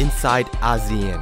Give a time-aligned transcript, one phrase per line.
[0.00, 1.20] inside ASEAN.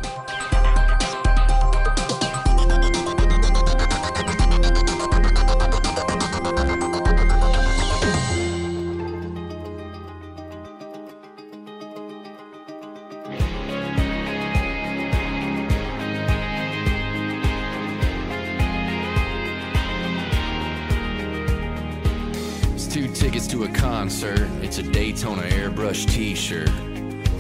[22.74, 24.48] It's two tickets to a concert.
[24.62, 26.70] It's a Daytona airbrush t-shirt.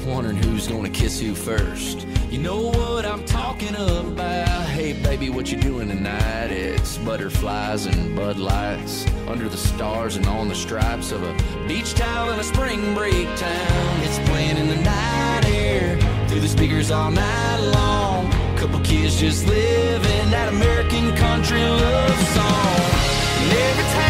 [0.08, 2.06] Wondering who's gonna kiss who first.
[2.30, 4.66] You know what I'm talking about.
[4.66, 6.50] Hey baby, what you doing tonight?
[6.50, 9.06] It's butterflies and Bud Lights.
[9.26, 11.34] Under the stars and on the stripes of a
[11.68, 14.00] beach towel in a spring break town.
[14.02, 16.00] It's playing in the night air.
[16.26, 18.30] Through the speakers all night long.
[18.56, 22.80] Couple kids just living that American country love song.
[23.52, 24.07] Every town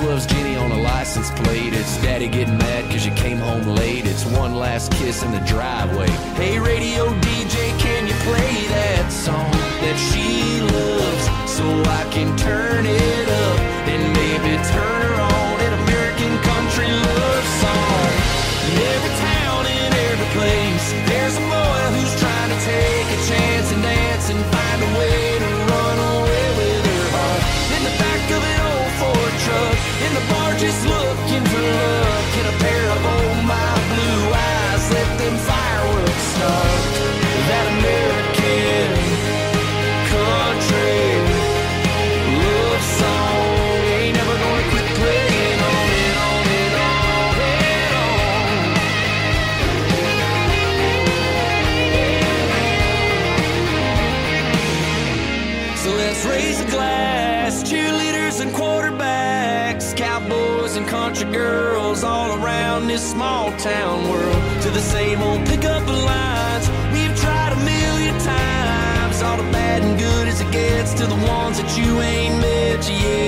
[0.00, 1.74] Loves Jenny on a license plate.
[1.74, 4.06] It's daddy getting mad cause you came home late.
[4.06, 6.08] It's one last kiss in the driveway.
[6.36, 12.86] Hey, radio DJ, can you play that song that she loves so I can turn
[12.86, 13.57] it up
[61.98, 64.62] girls all around this small town world.
[64.62, 69.22] To the same old pickup lines we've tried a million times.
[69.22, 72.88] All the bad and good as it gets to the ones that you ain't met
[72.88, 73.18] yet.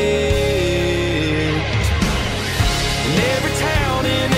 [3.07, 4.30] In every town, in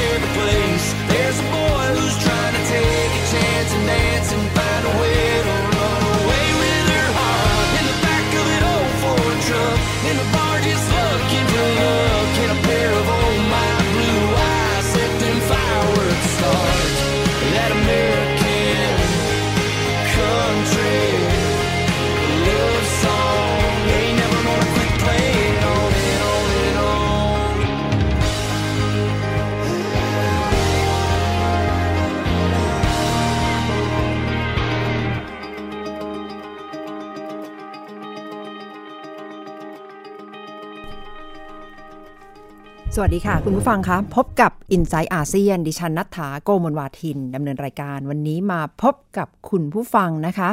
[42.97, 50.51] สวัสดีค่ะ คุณผู้ฟังคะพบกับ i n s i ซต์อาเซียน ดิฉันนัฐถาโกมลวาทินดำเนินรายการวันนี้มาพบกับคุณผู้ฟังนะคะ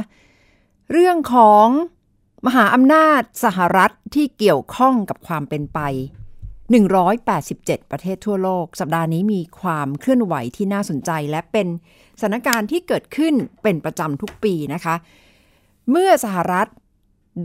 [0.91, 1.67] เรื่องของ
[2.45, 5.79] มหาอำนาจสหรัฐที่เกี่ยวข้องกับความเป็นไป
[7.05, 11.67] 187 ประเทศทั่วโลก สัปดาห์นี้มีความเคลื่อนไหวที่น่าสนใจ และเป็น
[12.19, 13.33] สถานการณ์ที่เกิดขึ้น
[13.63, 14.95] เป็นประจำทุกปีนะคะ
[15.91, 16.67] เมื่อสหรัฐ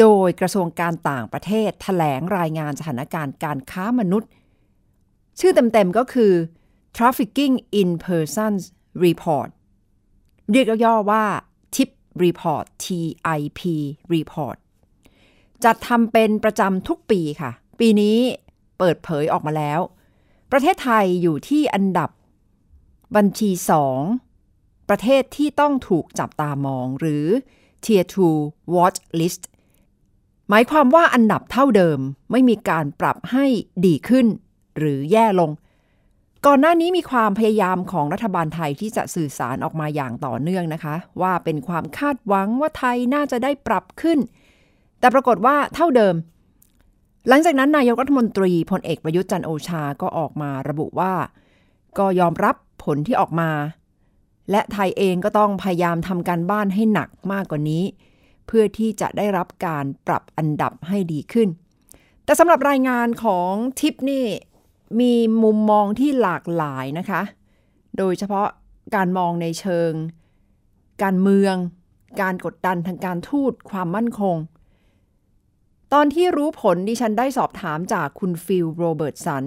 [0.00, 4.30] โดยกระทรวงการต่างประเทศแถลงรายงานสถานการณ์การค้ามนุษย์
[5.38, 6.32] ชื่อเต็มๆก็คือ
[6.96, 8.62] Trafficking in Persons
[9.04, 9.48] Report
[10.52, 11.24] เรียกย่อๆว่า
[11.74, 11.90] TIP
[12.24, 13.60] Report TIP
[14.14, 14.56] Report
[15.64, 17.50] จัดทำเป็นประจำทุกปีค่ะ
[17.80, 18.18] ปีนี้
[18.78, 19.80] เปิดเผยออกมาแล้ว
[20.52, 22.10] ประเทศไทยอยู่ที่อันดับ
[23.16, 23.50] บัญชี
[24.20, 27.26] 2 ประเทศที่ต้องถูกจับตามองหรือ
[27.84, 28.04] Tier
[28.38, 29.42] 2 Watch List
[30.48, 31.98] หมายความว่าอันดับเท่าเดิม
[32.30, 33.46] ไม่มีการปรับให้
[33.86, 34.26] ดีขึ้น
[34.78, 35.50] หรือแย่ลง
[36.46, 44.18] ก่อนหน้านี้มีความพยายามของรัฐบาลไทยที่จะสื่อสารออกมาอย่างต่อเนื่องนะคะ ว่าเป็นความคาดหวังว่าไทยน่าจะได้ปรับขึ้น
[44.98, 46.14] แต่ปรากฏว่าเท่าเดิม
[47.28, 51.14] หลังจากนั้นนายกรัฐมนตรีพลเอกประยุทธ์จันโอชาก็ออกมาระบุว่า
[51.98, 53.50] ก็ยอมรับผลที่ออกมา
[54.50, 57.84] และไทยเองก็ต้องพยายามทำการบ้านให้หนักมากกว่านี้
[58.46, 61.48] เพื่อที่จะได้รับการปรับอันดับให้ดีขึ้น
[62.24, 64.24] แต่สำหรับรายงานของทิปนี่
[65.00, 67.22] มีมุมมองที่หลากหลายนะคะ
[67.98, 68.48] โดยเฉพาะ
[68.94, 69.92] การมองในเชิง
[71.02, 71.54] การเมือง
[72.20, 74.36] การกดดันทางการทูตความมั่นคง
[75.92, 79.44] ตอนที่รู้ผลดิฉันได้สอบถามจากคุณฟิลโรเบิร์ตสัน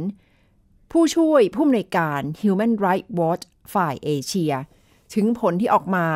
[0.91, 3.43] ผู้ช่วยผู้อำนวยการ Human Rights Watch
[3.73, 4.53] ฝ่ายเอเชีย
[5.13, 6.07] ถึงผลที่ออกมา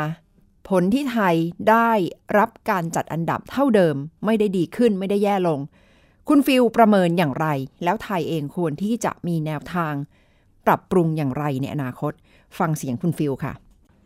[0.69, 1.35] ผลที่ไทย
[1.69, 1.91] ได้
[2.37, 3.95] รับการจัดอันดับเท่าเดิม
[4.25, 5.59] ไม่ได้ดีขึ้นไม่ได้แย่ลง
[6.29, 7.47] คุณฟิลประเมินอย่างไร
[7.83, 9.93] แล้วไทยเองควรที่จะมีแนวทาง
[10.67, 12.13] ปรับปรุงอย่างไรในอนาคต
[12.59, 13.53] ฟังเสียงคุณฟิลค่ะ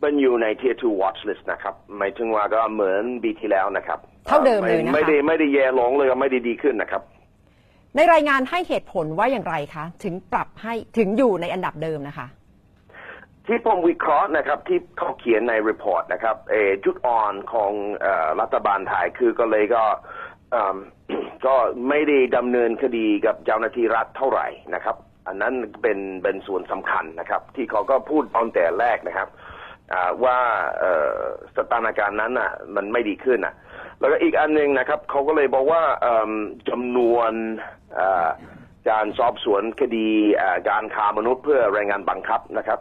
[0.04, 7.02] มันอยู่ใน tier 2 watch list นะครับหมายถึงว่าก็เหมือนปีที่แล้วนะครับ เท่าเดิมเลยนะคะไม่ได้ไม่ได้แย่ลงเลยก็ไม่ได้ดีขึ้นนะครับ
[7.96, 12.26] ในรายงานให้เหตุผลว่าอย่างไรคะ ถึงปรับให้ถึงอยู่ในอันดับเดิมนะคะ
[13.46, 19.84] ที่ผมวิเคราะห์นะครับที่เขาเขียนในรีพอร์ตนะครับเออจุดอ่อนของเออรัฐบาลไทยคือก็เลยก็
[20.50, 20.76] เอิ่ม
[21.46, 21.54] ก็
[21.88, 24.96] ไม่ได้ดำเนินคดีกับเจ้าหน้าที่รัฐเท่าไหร่นะครับ
[25.28, 29.28] อันนั้นเป็นเป็นส่วนสำคัญนะครับ ที่เขาก็พูดตอนแต่แรกนะครับ
[30.24, 30.38] ว่า
[31.56, 33.54] สถานการณ์นั้นอะ มันไม่ดีขึ้นอะ
[34.00, 35.82] แล้วก็อีกอันหนึ่งนะครับเขาก็เลยบอกว่า
[36.68, 37.32] จำนวน
[38.90, 40.08] การสอบสวนคดี
[40.70, 42.80] การค้ามนุษย์เพื่อแรงงานบังคับนะครับ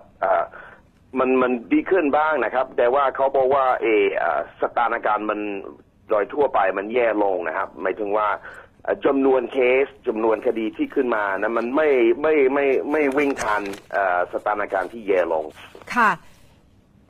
[1.19, 4.03] มันมันดีขึ้นบ้างนะครับ แต่ว่าเขาบอกว่าเออ
[4.61, 5.39] สถานการณ์มัน
[6.09, 8.27] โดยทั่วไปมันแย่ลงนะครับ หมายถึงว่า
[8.83, 11.89] เอ่อจำนวนเคสจำนวนคดีที่ขึ้นมานะมันไม่
[12.21, 15.45] ไม่ไม่ไม่วิ่งทันเอ่อสถานการณ์ที่แย่ลง
[15.95, 16.11] ค่ะ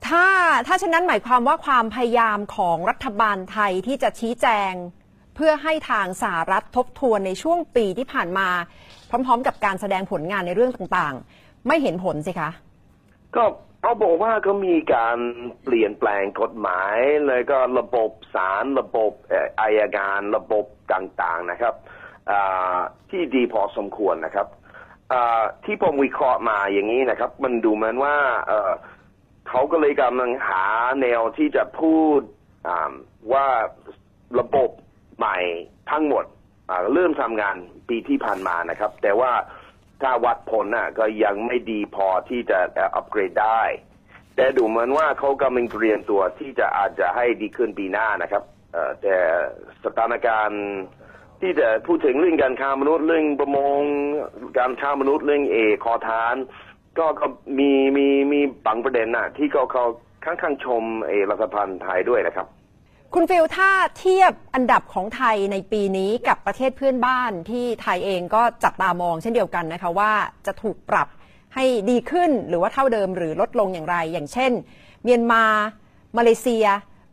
[0.08, 0.28] ถ้า
[0.68, 4.74] ถ้าฉะนั้นหมายความว่าความพยายามของรัฐบาลไทยที่จะชี้แจง
[5.36, 8.50] เพื่อให้ทางสหรัฐทบทวนในช่วงปีที่ผ่านมา
[9.10, 12.50] พร้อม ๆ กับการแสดงผลงานในเรื่องต่างๆ ไม่เห็นผลสิคะ
[13.36, 13.44] ก็
[13.86, 15.18] เขาบอกว่าก็มีการ
[15.64, 16.98] เปลี่ยนแปลงกฎหมาย
[17.28, 19.12] เลยก็ระบบศาลระบบ
[19.62, 21.76] อายการระบบต่างๆนะครับ
[23.10, 24.48] ที่ดีพอสมควรนะครับ
[25.66, 28.16] ที่ผมวิเคราะห์มาอย่างนี้นะครับ มันดูเหมือนว่า
[29.50, 30.66] เขาก็เลยกำลังหา
[31.02, 32.22] แนวที่จะพูด
[33.34, 33.48] ว่า
[34.40, 34.70] ระบบ
[35.18, 35.38] ใหม่
[35.92, 36.26] ทั้งหมด
[36.94, 37.56] เริ่มทำงาน
[37.90, 39.32] ปีที่ผ่านมานะครับ แต่ว่า
[40.02, 42.60] ถ้าวัดผลน่ะก็ยังไม่ดีพอที่จะ
[42.96, 43.62] อัปเกรดได้
[44.36, 48.44] แต่ดูเหมือนว่าเขากำลังเตรียมตัวที่จะอาจจะให้ดีขึ้นปีหน้านะครับ
[49.02, 49.16] แต่
[49.86, 50.64] สถานการณ์
[51.42, 53.80] ที่จะพูดถึงเรื่องการค้ามนุษย์เรื่องประมง
[54.60, 56.36] การค้ามนุษย์เรื่องเอขอทาน
[56.98, 57.26] ก็ก็
[57.60, 59.86] มีมีมีบางประเด็นน่ะ ที่เขาเขา
[60.26, 62.48] ข้างข้างชมเอรัฐบาลไทยด้วยนะครับ
[63.18, 70.12] คุณฟิลถ้าเทียบอันดับของไทยในปีนี้กับประเทศเพื่อนบ้านที่ไทยเองก็จับตามองเช่นเดียวกันนะคะว่า
[70.46, 71.08] จะถูกปรับ
[71.56, 74.52] ให้ดีขึ้นหรือว่าเท่าเดิมหรือลดลงอย่างไร อย่างเช่น
[75.04, 75.44] เมียนมา
[76.18, 76.66] มาเลเซีย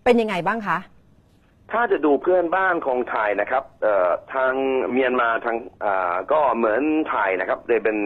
[0.04, 0.78] เป็นยังไงบ้างคะ
[1.72, 3.64] ถ้าจะดูเพื่อนบ้านของไทยนะครับ
[4.34, 4.52] ทาง
[4.93, 5.56] เมียนมาทาง
[6.32, 7.96] ก็เหมือนไทยนะครับได้เป็น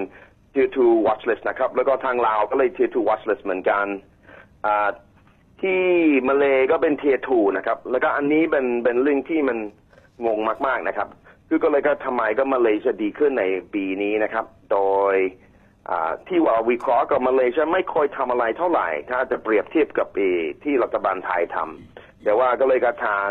[0.53, 3.87] tier 2 watch list นะครับ แล้วก็ทางลาวก็เลย tier 2 watch list เหมือนกัน
[5.63, 5.81] ที่
[6.29, 9.59] มาเลก็เป็น tier 2นะครับ แล้วก็อันนี้เป็นเป็นเรื่องที่มัน
[10.27, 11.09] งงมากๆนะครับ
[11.49, 13.45] คือก็เลยก็ทำไมก็มาเลจะดีขึ้นใน
[13.75, 14.79] ปีนี้นะครับ โด
[15.15, 15.17] ย
[16.29, 20.29] ที่ว่าวิเคราะห์กับมาเลเซียไม่ค่อยทำอะไรเท่าไหร่ ถ้าจะเปรียบเทียบกับปี
[20.65, 23.31] ที่รัฐบาลไทยทำแต่ว่าก็เลยก็ทาง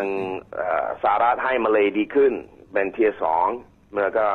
[1.04, 2.34] สหรัฐให้มาเลดีขึ้น
[2.74, 3.48] เป็น tier สอง
[3.92, 4.28] เมื่อก็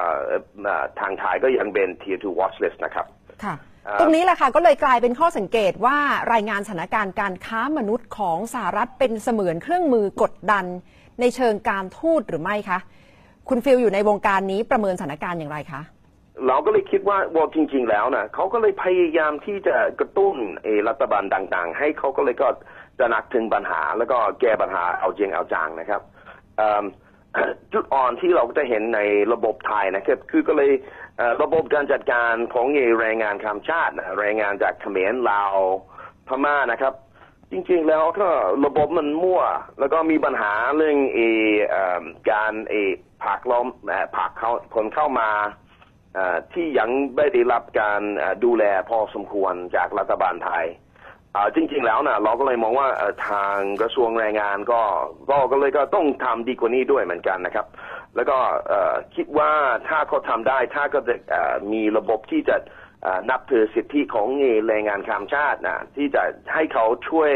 [1.01, 3.07] ทางไทยก็ยังเป็นเทีย2 watch list นะครับ
[3.45, 3.55] ค่ะ
[4.01, 5.97] ตรงนี้แหละค่ะก็เลยกลายเป็นข้อสังเกตว่า
[6.33, 10.65] รายงานสถานการณ์การค้ามนุษย์ของสหรัฐเป็นเสมือนเครื่องมือกดดัน
[11.21, 12.79] ในเชิงการทูตหรือไม่คะ
[13.49, 15.83] คุณฟิลอยู่ในวงการนี้ประเมินสถานการณ์อย่างไรคะ
[16.47, 22.49] เราก็เลยคิดว่าว่าจริง ๆ แล้วนะเขาก็เลยพยายามที่จะกระตุ้นเออรัฐบาลต่าง ๆ ให้เขาก็เลยก็
[22.99, 26.03] จะหนักถึงปัญหา แล้วก็แก้ปัญหาเอาจริงเอาจังนะครับ
[26.59, 26.85] เอิ่ม
[27.73, 29.01] จุดอ่อนที่เราก็จะเห็นใน
[29.33, 30.71] ระบบไทยนะครับ คือก็เลย
[31.10, 31.10] เอ่อ
[31.43, 35.55] ระบบการจัดการของเออแรงงานข้ามชาตินะแรงงานจากเขมรลาว
[36.29, 36.95] พม่านะครับ
[37.53, 38.29] จริงๆแล้วก็
[38.67, 39.43] ระบบมันมั่ว
[39.79, 41.21] แล้วก็มีปัญหาเรื่องเอ
[42.31, 42.75] การเอ
[43.25, 43.67] ผักล้อม
[44.17, 45.31] ผักเขาคนเข้ามา
[46.53, 48.01] ที่ยังไม่ได้รับการ
[48.45, 50.67] ดูแลพอสมควรจากรัฐบาลไทย
[51.55, 52.89] จริง ๆ แล้วนะเราก็เลยมองว่า
[53.29, 54.83] ทางกระทรวงแรงงานก็
[55.31, 57.67] ก็ก็เลยก็ต้องทำดีกว่านี้ด้วยเหมือนกันนะครับ
[58.17, 58.39] แล้วก็
[59.15, 59.51] คิดว่า
[59.89, 61.15] ถ้าเขาทำได้ถ้าก็จะ
[61.73, 62.57] มีระบบที่จะ
[63.31, 64.29] นับถือสิทธิของ
[64.67, 66.23] แรงงานข้ามชาตินะที่จะ
[66.55, 67.33] ให้เขาช่วย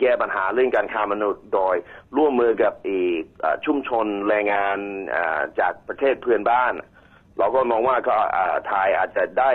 [0.00, 1.76] แก้ปัญหาเรื่องการค้ามนุษย์โดย
[2.16, 3.22] ร่วมมือกับอีก
[3.66, 4.78] ชุมชนแรงงาน
[5.60, 6.72] จากประเทศเพื่อนบ้าน
[7.38, 9.50] เราก็มองว่าก็เอ่อไทยอาจจะได้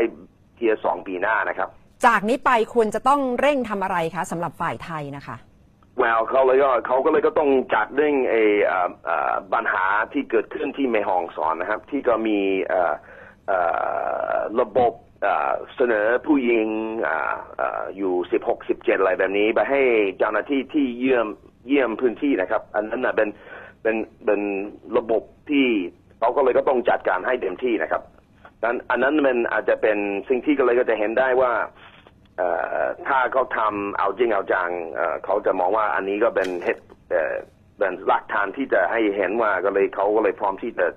[0.55, 1.69] tier สองปีหน้านะครับ
[2.05, 5.35] จากนี้ไปควรจะต้องเร่งทำอะไรคะสำหรับฝ่ายไทยนะคะ
[5.97, 8.43] แววเขาเลยก็เขาก็เลยก็ต้องจัดเรื่องไอ้
[9.53, 12.39] ปัญหาที่เกิดขึ้นที่แม่ฮ่องสอนนะครับ ที่ก็มี
[14.61, 14.93] ระบบ
[15.75, 16.67] เสนอผู้ยิง
[17.07, 18.13] อ่าเอ่ออยู่
[18.45, 19.81] 16 17อะไรแบบนี้ ไปให้
[20.17, 21.27] เจ้าหน้าที่ที่เยี่ยม
[21.67, 23.29] เยี่ยมพื้นที่นะครับ อันนั้นนะเป็น
[23.81, 24.41] เป็นเป็น
[24.97, 25.67] ระบบที่
[26.19, 28.03] เขาก็เลยก็ต้องจัดการให้เต็มที่นะครับ
[28.63, 29.97] นั้นอันนั้นมันอาจจะเป็น
[30.29, 31.51] สิ่งที่ก็เลยก็จะเห็นได้ว่า
[33.07, 36.85] ถ้าเขาทำเอาจริงเอาจังเเขาจะมองว่าอันนี้ก็เป็นเหตุ
[37.77, 40.87] เป็นหลักฐานที่จะให้เห็นว่าก็เลยเขาก็เลยพร้อมที่จะ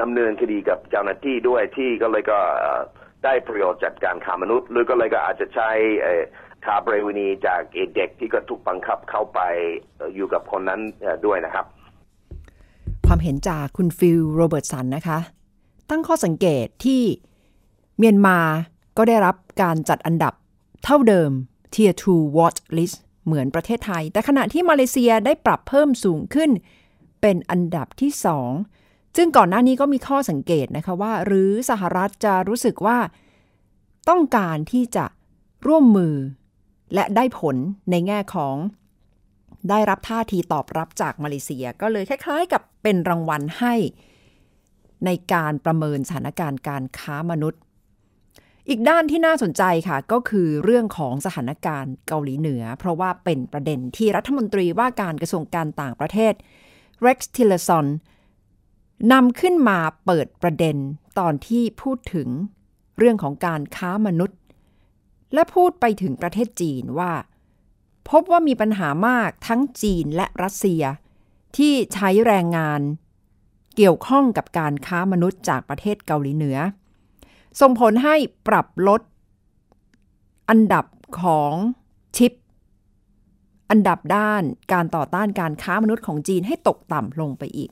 [0.00, 2.38] ดำเนินคดีกับเจ้าหน้าที่ด้วยที่ก็เลยก็
[3.24, 5.70] ได้ประโยชน์จากการค้ามนุษย์ หรือก็เลยก็อาจจะใช้
[6.64, 7.60] ค้าประเวณีจาก
[7.94, 9.40] เด็กที่ก็ถูกบังคับเข้าไป
[10.14, 10.80] อยู่กับคนนั้น
[11.26, 11.66] ด้วยนะครับ
[13.06, 15.18] ความเห็นจากคุณฟิลโรเบิร์ตสันนะคะ
[15.90, 17.02] ตั้งข้อสังเกตที่
[17.98, 18.38] เมียนมา
[18.96, 20.32] ก็ได้รับการจัดอันดับ
[20.84, 21.30] เท่าเดิม
[21.74, 22.96] Tier 2 Watch List
[23.26, 26.50] เหมือนประเทศไทย แต่ขณะที่มาเลเซียได้ปรับเพิ่มสูงขึ้น
[27.20, 28.10] เป็นอันดับที่
[28.64, 32.98] 2 ซึ่งก่อนหน้านี้ก็มีข้อสังเกตนะคะว่า หรือสหรัฐจะรู้สึกว่า
[34.08, 35.04] ต้องการที่จะ
[35.66, 36.14] ร่วมมือ
[36.94, 37.56] และได้ผล
[37.90, 38.56] ในแง่ของ
[39.70, 43.74] ได้รับท่าทีตอบรับจากมาเลเซีย ก็เลยคล้ายๆ กับเป็นรางวัลให้
[45.04, 47.60] ในการประเมินสถานการณ์การค้ามนุษย์
[48.68, 56.34] อีกด้านที่น่าสนใจค่ะ ก็คือเรื่องของสถานการณ์เกาหลีเหนือ เพราะว่าเป็นประเด็นที่รัฐมนตรีว่าการกระทรวงการต่างประเทศ
[57.06, 57.86] Rex Tillerson
[59.12, 60.76] นำขึ้นมาเปิดประเด็น
[61.18, 62.28] ตอนที่พูดถึง
[62.98, 64.38] เรื่องของการค้ามนุษย์
[65.34, 67.12] และพูดไปถึงประเทศจีนว่า
[68.10, 70.82] พบว่ามีปัญหามากทั้งจีนและรัสเซีย
[71.56, 72.80] ที่ใช้แรงงาน
[73.76, 76.58] เกี่ยวข้องกับการค้ามนุษย์จากประเทศเกาหลีเหนือ
[77.60, 78.14] ส่งผลให้
[78.48, 79.00] ปรับลด
[80.48, 80.86] อันดับ
[81.20, 81.52] ของ
[82.16, 82.32] ชิป
[83.70, 84.42] อันดับด้าน
[84.72, 87.70] การต่อต้านการค้ามนุษย์ของจีนให้ตกต่ำลงไปอีก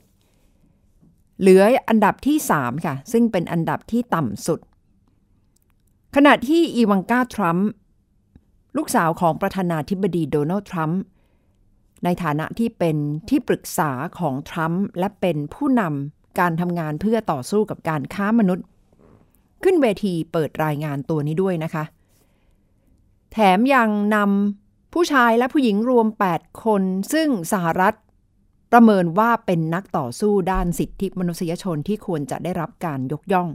[1.39, 4.59] เหลืออันดับที่ 3 ค่ะ ซึ่งเป็นอันดับที่ต่ำสุด
[6.15, 7.69] ขณะที่อีวังกาทรัมป์
[8.77, 11.01] ลูกสาวของประธานาธิบดีโดนัลด์ทรัมป์
[12.03, 12.97] ในฐานะที่เป็น
[13.29, 18.65] ที่ปรึกษาของทรัมป์และเป็นผู้นำการทำงานเพื่อต่อสู้กับการค้ามนุษย์
[19.63, 21.83] ขึ้นเวทีเปิดรายงานตัวนี้ด้วยนะคะ
[23.31, 27.95] แถมยังนำผู้ชายและผู้หญิงรวม 8 คน ซึ่งสหรัฐ
[28.71, 33.49] ประเมินว่าเป็นนักต่อสู้ด้านสิทธิมนุษยชนที่ควรจะได้รับการยกย่อง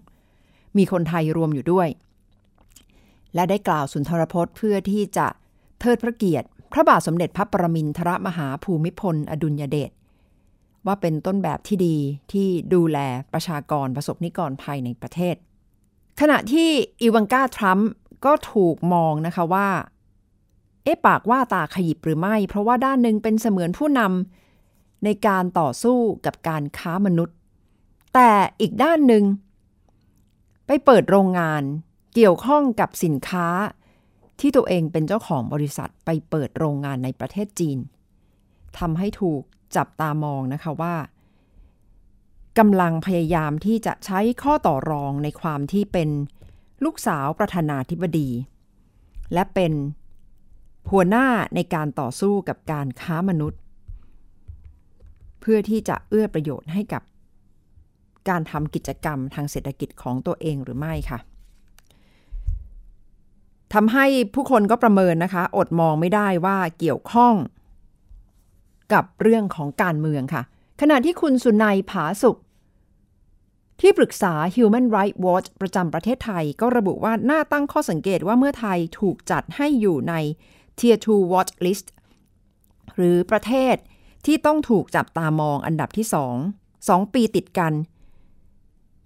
[0.77, 1.89] มีคนไทยรวมอยู่ด้วย
[3.35, 5.27] และได้กล่าวสุนทรพจน์เพื่อที่จะ
[5.81, 9.91] เทิดพระเกียรติ พระบาทสมเด็จพระปรมินทรมหาภูมิพล อดุลยเดช
[10.87, 11.97] ว่าเป็นต้นแบบที่ดี
[12.33, 12.99] ที่ดูแล
[13.33, 15.37] ประชากรประสบนิกรภายในประเทศ
[16.21, 16.69] ขณะที่
[17.01, 17.91] อีวังกาทรัมป์
[18.25, 19.69] ก็ถูกมองนะคะว่า
[20.85, 27.37] เอ๊ะปากว่าตาขยิบหรือไม่ เพราะว่าด้านหนึ่งเป็นเสมือนผู้นำในการต่อสู้กับการค้ามนุษย์
[28.15, 28.31] แต่
[28.61, 29.25] อีกด้านหนึ่ง
[30.67, 31.63] ไปเปิดโรงงาน
[32.15, 33.49] เกี่ยวข้องกับสินค้า
[34.41, 37.79] ที่ตัวเองเป็นเจ้าของบริษัทไปเปิดโรงงานในประเทศจีน
[38.79, 39.43] ทำให้ถูก
[39.77, 40.95] จับตามองนะคะว่า
[42.59, 46.09] กำลังพยายามที่จะใช้ข้อต่อรองในความที่เป็น
[46.85, 48.31] ลูกสาวประธานาธิบดี
[49.35, 49.73] และเป็น
[50.91, 53.61] หัวหน้าในการต่อสู้กับการค้ามนุษย์
[55.41, 57.03] เพื่อที่จะเอื้อประโยชน์ให้กับ
[58.29, 61.19] การทำกิจกรรมทางเศรษฐกิจของตัวเองหรือไม่ค่ะ
[63.75, 67.35] ทำให้ผู้คนก็ประเมินนะคะ อดมองไม่ได้ว่าเกี่ยวข้อง
[68.93, 70.43] กับเรื่องของการเมืองค่ะ
[70.81, 72.39] ขณะที่คุณสุนัยผาสุข
[73.81, 80.15] ที่ปรึกษา Human Rights Watch ประจำประเทศไทย ก็ระบุว่าน่าตั้งข้อสังเกตว่าเมื่อไทยถูกจัดให้อยู่ใน
[80.79, 81.87] Tier 2 Watch List
[82.95, 83.77] หรือประเทศ
[84.27, 86.07] ที่ต้องถูกจับตามองอันดับที่
[86.53, 87.73] 2 2 ปีติดกัน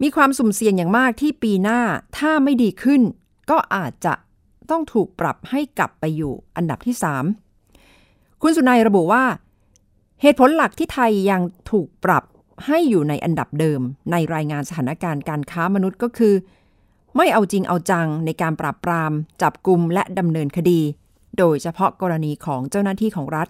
[0.02, 1.80] มีความสุ่มเสี่ยงอย่างมากที่ปีหน้า
[2.18, 3.02] ถ้าไม่ดีขึ้น
[3.50, 4.14] ก็อาจจะ
[4.70, 6.96] ต้องถูกปรับให้กลับไปอยู่อันดับที่
[7.68, 9.24] 3 คุณสุนัยระบุว่า
[10.22, 12.24] เหตุผลหลักที่ไทยยังถูกปรับ
[12.66, 13.80] ให้อยู่ในอันดับเดิม
[14.12, 16.34] ในรายงานสถานการณ์การค้ามนุษย์ก็คือ
[17.16, 19.12] ไม่เอาจริงเอาจังในการปราบปราม
[19.42, 20.80] จับกลุ่มและดำเนินคดี
[21.38, 23.48] โดยเฉพาะกรณีของเจ้าหน้าที่ของรัฐ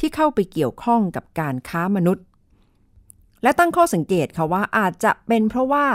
[0.00, 2.24] ที่เข้าไปเกี่ยวข้องกับการค้ามนุษย์
[3.42, 5.86] และตั้งข้อสังเกตค่ะว่าอาจจะเป็นเพราะว่า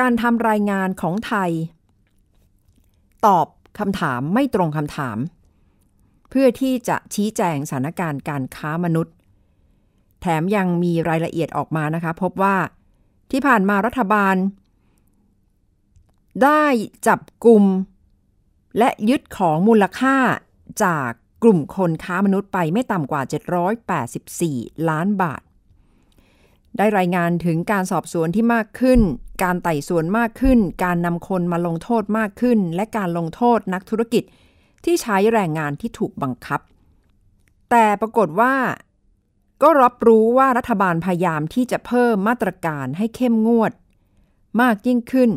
[0.00, 1.50] การทำรายงานของไทย
[3.26, 3.46] ตอบ
[3.78, 5.18] คำถามไม่ตรงคำถาม
[6.30, 9.14] เพื่อที่จะชี้แจงสถานการณ์การค้ามนุษย์
[10.20, 12.56] แถมยังมีรายละเอียดออกมานะคะ พบว่า
[13.30, 14.36] ที่ผ่านมารัฐบาล
[16.42, 16.64] ได้
[17.06, 17.64] จับกลุ่ม
[18.78, 20.16] และยึดของมูลค่า
[20.84, 21.10] จาก
[21.42, 23.22] กลุ่มคนค้ามนุษย์ไปไม่ต่ำกว่า
[24.04, 25.42] 784 ล้านบาท
[26.76, 29.00] ได้รายงานถึงการสอบสวนที่มากขึ้น
[29.42, 34.24] การไต่สวนมากขึ้น การนำคนมาลงโทษมากขึ้น และการลงโทษนักธุรกิจ
[34.84, 36.60] ที่ใช้แรงงานที่ถูกบังคับ
[37.70, 38.54] แต่ปรากฏว่า
[39.62, 43.72] ก็รับรู้ว่ารัฐบาลพยายามที่จะเพิ่มมาตรการให้เข้มงวด
[44.60, 45.30] มากยิ่งขึ้น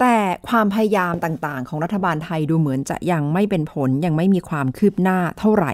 [0.00, 0.16] แต่
[0.48, 5.72] ความพยายามต่างๆ ของรัฐบาลไทยดูเหมือนจะยังไม่เป็นผลยังไม่มีความคืบหน้าเท่าไหร่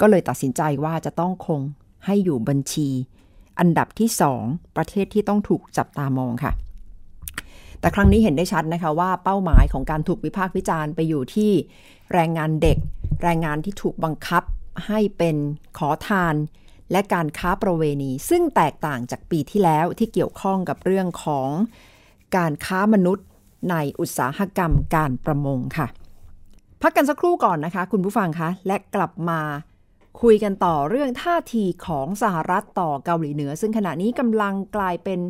[0.00, 1.60] ก็เลยตัดสินใจว่าจะต้องคง
[2.06, 2.88] ให้อยู่บัญชี
[3.58, 4.42] อันดับที่สอง
[4.76, 6.52] ประเทศที่ต้องถูกจับตามองค่ะ
[7.80, 11.50] แต่ครั้งนี้เห็นได้ชัดนะคะว่าเป้าหมายของการถูกวิพากษ์วิจารณ์ไปอยู่ที่
[12.12, 12.78] แรงงานเด็ก
[13.22, 14.42] แรงงานที่ถูกบังคับ
[14.86, 15.36] ให้เป็น
[15.78, 16.34] ขอทาน
[16.92, 21.50] และการค้าประเวณี ซึ่งแตกต่างจากปีที่แล้วที่เกี่ยวข้องกับเรื่องของ
[22.36, 23.26] การค้ามนุษย์
[23.70, 25.86] ในอุตสาหกรรมการประมงค่ะ
[26.82, 29.40] พักกันสักครู่ก่อนนะคะ คุณผู้ฟังคะ และกลับมา
[30.22, 35.20] คุยกันต่อเรื่องท่าทีของสหรัฐต่อเกาหลีเหนือ ซึ่งขณะนี้กำลังกลายเป็น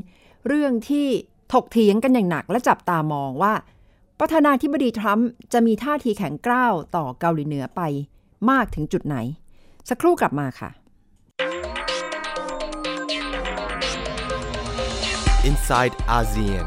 [0.47, 1.07] เรื่องที่
[1.53, 3.55] ถกเถียงกันอย่างหนักและจับตามองว่า
[4.21, 7.81] ประธานาธิบดีทรัมป์จะมีท่าทีแข็งกร้าวต่อเกาหลีเหนือไป
[8.51, 9.17] มากถึงจุดไหน
[9.89, 10.71] สักครู่กลับมาค่ะ
[15.51, 16.67] Inside ASEAN.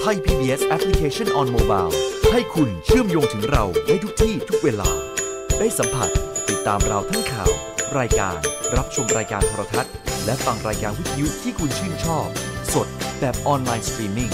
[0.00, 1.92] Thai PBS Application on Mobile
[2.32, 4.90] ให้คุณเชื่อมโยงถึงเราในทุกที่ทุกเวลา
[5.58, 6.10] ได้สัมผัส
[6.48, 7.50] ติดตามเราทั้งข่าว
[7.98, 8.36] รายการ
[8.76, 9.92] รับชมรายการโทรทัศน์
[10.24, 12.26] และฟังรายการวิทยุที่คุณชื่นชอบ
[12.74, 12.88] สด
[13.20, 14.30] แบบออนไลน์สตรีมมิ่ง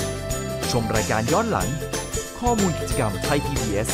[0.72, 1.68] ชมรายการย้อนหลัง
[2.40, 3.88] ข้อมูลกิจกรรมไทย PBS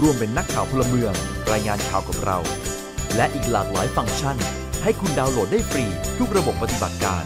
[0.00, 1.12] ร่วมเป็นนักข่าวพลเมือง
[1.52, 2.38] รายงานข่าวกับเรา
[3.16, 4.36] และอีกหลากหลายฟังก์ชัน
[4.82, 5.86] ให้คุณดาวน์โหลดได้ฟรี
[6.18, 7.24] ทุกระบบปฏิบัติการ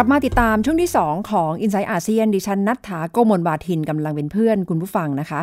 [0.01, 5.43] กลับมาติดตามช่วงที่ 2 ของ i n s i ซต์อาเซียนดิฉันนัทธาโกมลบาทินกำลังเป็นเพื่อนคุณผู้ฟังนะคะ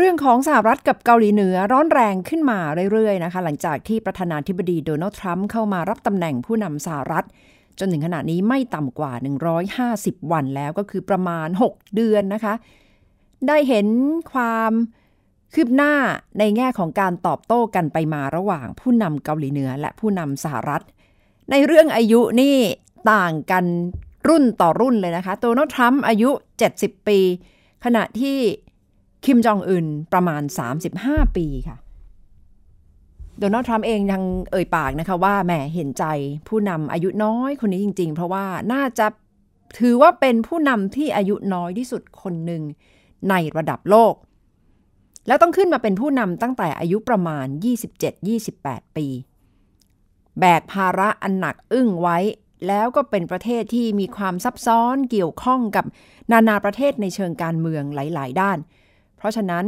[0.00, 2.58] เรื่องของสหรัฐกับเกาหลีเหนือร้อนแรงขึ้นมา
[2.92, 7.26] เรื่อยๆนะคะ หลังจากที่ประธานาธิบดีโดนัลด์ทรัมป์เข้ามารับตำแหน่งผู้นำสหรัฐ
[7.78, 9.12] จนถึงขณะนี้ไม่ต่ำกว่า
[9.92, 12.54] 150 วันแล้วก็คือประมาณ 6 เดือนนะคะ
[13.48, 13.86] ได้เห็น
[14.32, 14.72] ความ
[15.54, 15.94] คืบหน้า
[16.38, 20.82] ในแง่ของการตอบโต้กันไปมาระหว่างผู้นำเกาหลีเหนือและผู้นำสหรัฐ
[21.50, 22.56] ในเรื่องอายุนี่
[23.12, 23.64] ต่างกัน
[24.28, 26.30] รุ่นต่อรุ่นเลยนะคะโดนัลด์ทรัมป์อายุ
[26.68, 27.18] 70 ปี
[27.84, 28.38] ขณะที่
[29.24, 30.42] คิมจองอึนประมาณ
[30.88, 31.76] 35 ปีค่ะ
[33.38, 36.04] โดนัลด์ทรัมป์เองยังเอ่ยปากนะคะว่าแหมเห็นใจ
[36.48, 39.06] ผู้นำอายุน้อยคนนี้จริง ๆ เพราะว่าน่าจะ
[39.78, 42.62] ถือว่าเป็นผู้นำที่อายุน้อยที่สุดคนหนึ่ง
[43.30, 44.14] ในระดับโลก
[45.26, 47.46] แล้วต้องขึ้นมาเป็นผู้นำตั้งแต่อายุประมาณ
[48.22, 49.06] 27-28 ปี
[50.40, 52.18] แบกภาระอันหนักอึ้งไว้
[52.66, 55.84] แล้วก็เป็นประเทศที่มีความซับซ้อนเกี่ยวข้องกับ
[56.32, 58.58] นานาประเทศในเชิงการเมืองหลาย ๆ ด้าน
[59.18, 59.64] เพราะฉะนั้น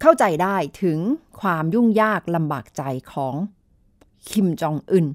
[0.00, 0.98] เข้าใจได้ถึง
[1.40, 3.34] ความยุ่งยากลำบากใจของ
[4.28, 5.06] คิมจองอึน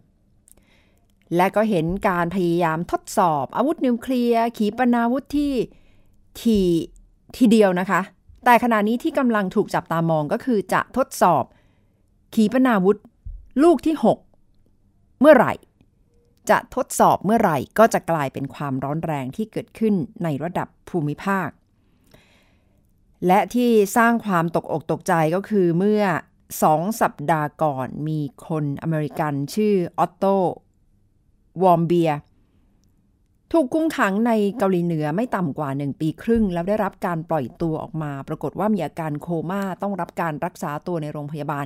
[1.35, 5.53] และก็เห็นการพยายามทดสอบอาวุธนิวเคลียร์ขีปนาวุธที่
[6.39, 6.57] ที
[7.37, 8.01] ทีเดียวนะคะ
[8.45, 11.43] แต่ขณะนี้ที่กำลังถูกจับตามองก็คือจะทดสอบ
[12.35, 12.97] ขีปนาวุธ
[13.63, 13.95] ลูกที่
[14.59, 15.53] 6 เมื่อไหร่
[16.49, 21.49] จะทดสอบเมื่อไหร่ก็จะกลายเป็นความร้อนแรงที่เกิดขึ้นในระดับภูมิภาค
[23.27, 26.03] และที่สร้างความตกอกตกใจก็คือเมื่อ
[26.63, 30.25] สองสัปดาห์ก่อนมีคนอเมริกันชื่อออตโต
[31.63, 32.11] วอมเบีย
[33.51, 41.65] ถูกคุมขังในเกาหลีเหนือไม่ต่ำกว่า 1 ปีครึ่ง แล้วได้รับการปล่อยตัวออกมา ปรากฏว่ามีอาการโคมา่าต้องรับการรักษาตัวในโรงพยาบาล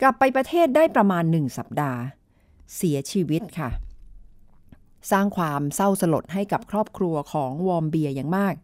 [0.00, 2.00] กลับไปประเทศได้ประมาณ 1 สัปดาห์
[2.76, 3.70] เสียชีวิตค่ะ
[5.10, 8.54] สร้างความเศร้าสลดให้กับครอบครัวของวอมเบียอย่างมาก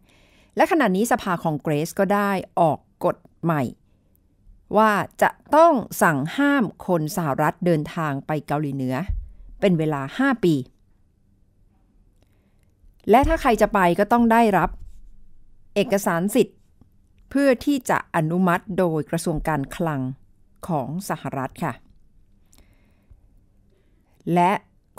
[0.59, 3.61] และขณะนี้สภาคองเกรสก็ได้ออกกฎใหม่
[4.77, 4.91] ว่า
[5.21, 8.95] จะต้องสั่งห้ามคนสหรัฐเดินทางไปเกาหลีเหนือ
[9.59, 10.55] เป็นเวลา 5 ปี
[13.09, 14.69] และถ้าใครจะไปก็ต้องได้รับ
[15.75, 16.57] เอกสารสิทธิ์
[17.29, 20.01] เพื่อที่จะอนุมัติโดยกระทรวงการคลัง
[20.67, 21.73] ของสหรัฐค่ะ
[24.33, 24.51] และ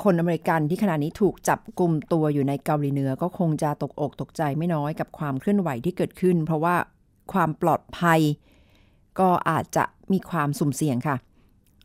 [0.05, 6.77] คนอเมริกันที่ขณะนี้ถูกจับกลุ่มตัวอยู่ในเกาหลีเหนือก็คงจะตกอกตกใจไม่น้อยกับความเคลื่อนไหวที่เกิดขึ้น เพราะว่า
[7.33, 8.21] ความปลอดภัย
[9.21, 11.17] ก็อาจจะมีความสุ่มเสี่ยงค่ะ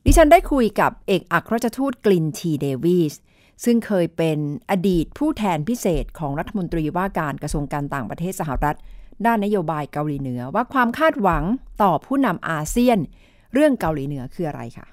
[0.05, 3.13] ดิฉันได้คุยกับเอกอัครราชทูตกลินทีเดวิส
[3.63, 4.39] ซึ่งเคยเป็น
[4.71, 8.77] อดีตผู้แทนพิเศษของรัฐมนตรีว่าการกระทรวงการต่างประเทศสหรัฐ
[9.25, 11.43] ด้านนโยบายเกาหลีเหนือว่าความคาดหวัง
[11.83, 12.99] ต่อผู้นำอาเซียน
[13.53, 14.85] เรื่องเกาหลีเหนือคืออะไรค่ะ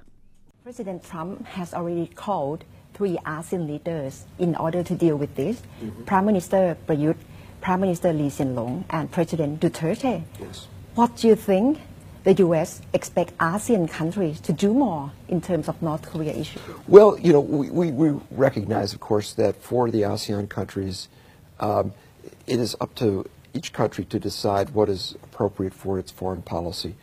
[0.67, 2.61] President Trump has already called
[2.95, 5.63] three ASEAN leaders in order to deal with this.
[6.07, 7.17] Prime Minister Prayut,
[7.61, 10.25] Prime Minister Lee Hsien Loong, and President Duterte.
[10.41, 10.69] Yes.
[10.95, 11.81] What do you think
[12.25, 12.83] the U.S.
[12.93, 16.61] expect ASEAN countries to do more in terms of North Korea issue?
[16.87, 21.09] Well, you know, we, we, we recognize, of course, that for the ASEAN countries,
[21.61, 21.93] um,
[22.47, 26.95] it is up to each country to decide what is appropriate for its foreign policy.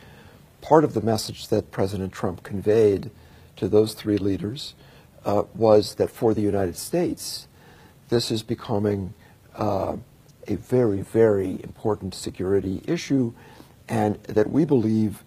[0.60, 3.10] Part of the message that President Trump conveyed
[3.56, 4.74] to those three leaders
[5.24, 7.46] uh, was that for the United States,
[8.08, 9.14] this is becoming
[9.56, 9.96] uh,
[10.48, 13.32] a very, very important security issue,
[13.88, 15.22] and that we believe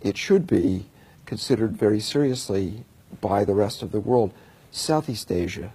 [0.00, 0.86] it should be
[1.26, 2.84] considered very seriously
[3.20, 4.32] by the rest of the world.
[4.70, 5.72] Southeast Asia,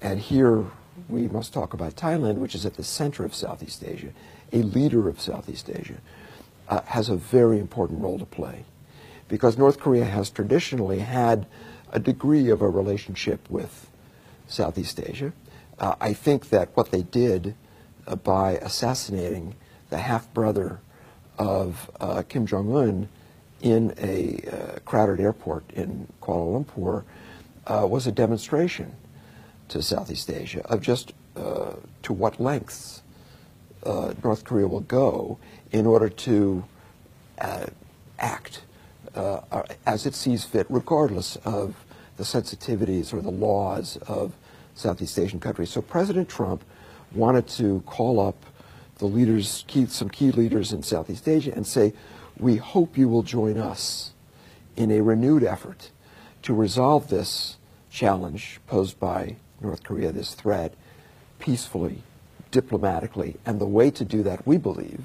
[0.00, 0.64] and here
[1.08, 4.08] we must talk about Thailand, which is at the center of Southeast Asia,
[4.52, 5.98] a leader of Southeast Asia,
[6.68, 8.64] uh, has a very important role to play.
[9.28, 11.46] Because North Korea has traditionally had
[11.92, 13.90] a degree of a relationship with
[14.48, 15.32] Southeast Asia.
[15.78, 17.54] Uh, I think that what they did
[18.06, 19.54] uh, by assassinating
[19.90, 20.80] the half brother
[21.38, 23.08] of uh, Kim Jong un
[23.60, 27.04] in a uh, crowded airport in Kuala Lumpur
[27.66, 28.94] uh, was a demonstration
[29.68, 33.02] to Southeast Asia of just uh, to what lengths
[33.84, 35.38] North Korea will go
[35.72, 36.64] in order to
[38.18, 38.62] act
[39.14, 41.74] as it sees fit, regardless of
[42.16, 44.32] the sensitivities or the laws of
[44.74, 45.70] Southeast Asian countries.
[45.70, 46.64] So President Trump
[47.14, 48.46] wanted to call up
[48.98, 51.92] the leaders, key, some key leaders in Southeast Asia, and say,
[52.38, 54.12] we hope you will join us
[54.76, 55.90] in a renewed effort
[56.42, 57.56] to resolve this
[57.90, 60.74] challenge posed by North Korea, this threat,
[61.38, 62.02] peacefully,
[62.50, 63.36] diplomatically.
[63.44, 65.02] And the way to do that, we believe,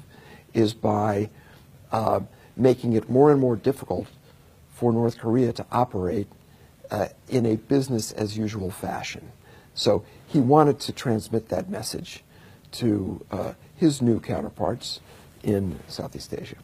[0.54, 1.28] is by
[1.92, 2.20] uh,
[2.58, 4.08] making it more and more difficult
[4.74, 6.28] for North Korea to operate
[6.90, 9.32] uh, in a business as usual fashion.
[9.74, 12.24] So he wanted to transmit that message
[12.72, 15.00] to uh, his new counterparts
[15.42, 16.56] in Southeast Asia.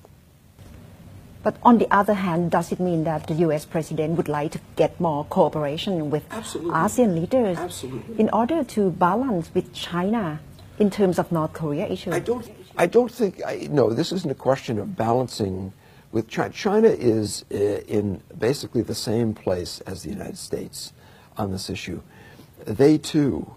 [1.42, 3.66] But on the other hand, does it mean that the U.S.
[3.66, 6.72] president would like to get more cooperation with Absolutely.
[6.72, 8.18] ASEAN leaders Absolutely.
[8.18, 10.40] in order to balance with China
[10.78, 12.12] in terms of North Korea issue?
[12.12, 12.50] I don't.
[12.76, 13.42] I don't think.
[13.46, 15.72] I, no, this isn't a question of balancing
[16.14, 16.50] with China.
[16.50, 20.92] China is uh, in basically the same place as the United States
[21.36, 22.00] on this issue.
[22.64, 23.52] They too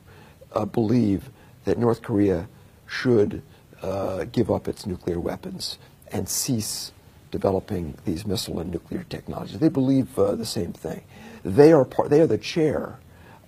[0.53, 1.29] uh, believe
[1.65, 2.49] that North Korea
[2.87, 3.43] should
[3.83, 5.77] uh, give up its nuclear weapons
[6.11, 6.91] and cease
[7.29, 9.59] developing these missile and nuclear technologies.
[9.59, 11.03] They believe uh, the same thing.
[11.43, 12.97] They are part, they are the chair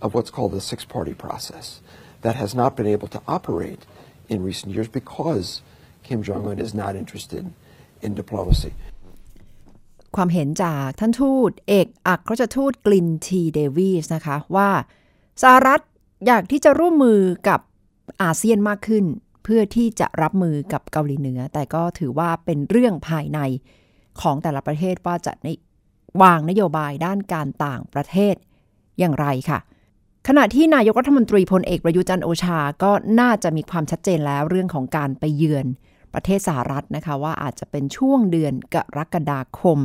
[0.03, 1.81] of what's called the six-party process
[2.21, 3.87] that has not been able to operate
[4.27, 5.63] in recent years because
[6.03, 7.51] Kim Jong Un is not interested
[8.01, 8.73] in diplomacy.
[10.15, 14.69] ความเห็นจากท่านทูต เอกอัครราชทูตกลินทีเดวีส์นะคะ ว่า
[15.41, 15.81] สหรัฐ
[16.25, 17.19] อยากที่จะร่วมมือ
[17.49, 17.59] กับ
[18.21, 19.05] อาเซียนมากขึ้น
[19.43, 23.39] เพื่อที่จะรับมือกับเกาหลีเหนือ แต่ก็ถือว่าเป็นเรื่องภายใน
[24.21, 25.33] ของแต่ละประเทศว่าจะ
[26.21, 28.35] วางนโยบายด้านการต่างประเทศ
[28.99, 29.59] อย่างไรค่ะ
[30.27, 35.65] ขณะที่นายกรัฐมนตรีพลเอกประยุจันโอชาก็น่าจะมีความชัดเจนแล้วเรื่องของการไปเยือน
[36.13, 39.79] ประเทศสหรัฐนะคะว่าอาจจะเป็นช่วงเดือนกรกฎาคม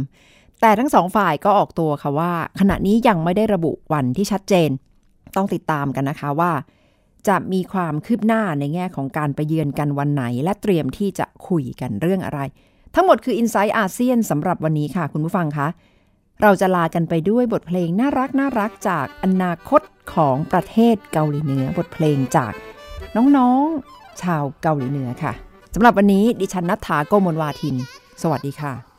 [0.61, 4.71] แต่ทั้งสองฝ่ายก็ออกตัวค่ะว่า ขณะนี้ยังไม่ได้ระบุวันที่ชัดเจน
[5.37, 6.53] ต้องติดตามกันนะคะว่า
[7.29, 12.41] จะมีความคืบหน้าในแง่ของการไปเยือนกันวันไหน และเตรียมที่จะคุยกันเรื่องอะไร
[12.95, 15.69] ทั้งหมดคือ i n s i ซต์อาเซียนสำหรับวันนี้ค่ะคุณผู้ฟังคะ
[16.43, 19.83] เราจะลากันไปด้วยบทเพลงน่ารักน่ารักจากอนาคต
[20.15, 22.53] ของประเทศเกาหลีเหนือบทเพลงจาก
[23.17, 25.33] น้องๆ ชาวเกาหลีเหนือค่ะ
[25.75, 27.77] สำหรับวันนี้ดิฉันนัทธาโกมลวาทิน
[28.23, 28.94] สวัสดีค่ะ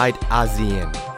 [0.00, 1.09] 사와 Inside ASEAN